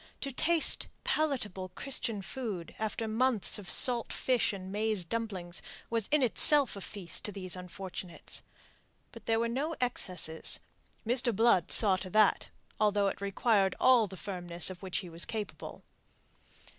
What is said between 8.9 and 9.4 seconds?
But there